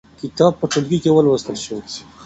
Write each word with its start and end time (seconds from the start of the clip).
کتاب 0.21 0.51
په 0.59 0.65
ټولګي 0.71 0.97
کې 1.03 1.11
ولوستل 1.13 1.57
شو. 1.63 1.77